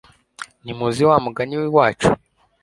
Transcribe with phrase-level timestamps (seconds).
[0.63, 2.09] ntimuzi wa mugani w'iwacu